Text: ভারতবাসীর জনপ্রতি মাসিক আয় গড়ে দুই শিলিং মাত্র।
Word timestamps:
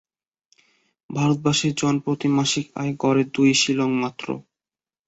ভারতবাসীর 1.09 1.73
জনপ্রতি 1.77 2.27
মাসিক 2.37 2.65
আয় 2.75 2.93
গড়ে 3.01 3.23
দুই 3.35 3.51
শিলিং 3.61 3.89
মাত্র। 4.01 4.27